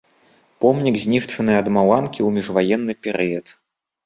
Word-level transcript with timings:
Помнік 0.63 0.97
знішчаны 1.03 1.53
ад 1.61 1.69
маланкі 1.77 2.19
ў 2.27 2.33
міжваенны 2.39 2.93
перыяд. 3.07 3.55